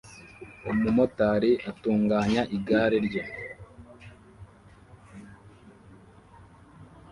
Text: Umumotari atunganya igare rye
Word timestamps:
Umumotari 0.71 1.51
atunganya 1.69 2.41
igare 2.55 2.97
rye 3.07 3.23